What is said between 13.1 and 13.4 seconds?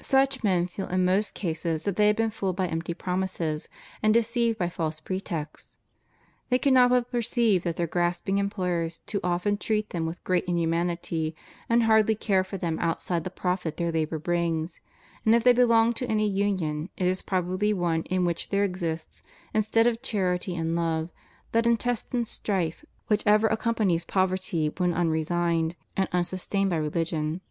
the